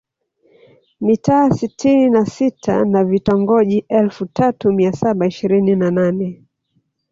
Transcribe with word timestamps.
Mitaa 1.01 1.49
sitini 1.51 2.09
na 2.09 2.25
sita 2.25 2.85
na 2.85 3.03
Vitongoji 3.03 3.85
elfu 3.89 4.25
tatu 4.25 4.71
mia 4.71 4.91
saba 4.93 5.27
ishirini 5.27 5.75
na 5.75 5.91
nane 5.91 6.43